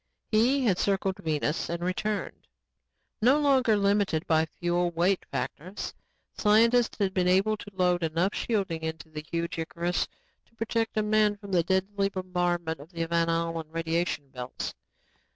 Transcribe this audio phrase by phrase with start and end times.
[0.31, 2.47] He had circled Venus and returned.
[3.21, 5.93] No longer limited by fuel weight factors,
[6.35, 10.07] scientists had been able to load enough shielding into the huge Icarus
[10.47, 14.73] to protect a man from the deadly bombardment of the Van Allen radiation belts.